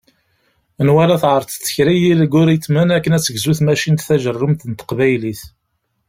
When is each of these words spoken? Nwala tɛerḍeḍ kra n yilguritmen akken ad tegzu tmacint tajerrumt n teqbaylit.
Nwala 0.85 1.15
tɛerḍeḍ 1.21 1.63
kra 1.75 1.93
n 1.95 1.99
yilguritmen 2.01 2.89
akken 2.95 3.15
ad 3.17 3.23
tegzu 3.23 3.53
tmacint 3.57 4.05
tajerrumt 4.07 4.65
n 4.67 4.71
teqbaylit. 4.73 5.41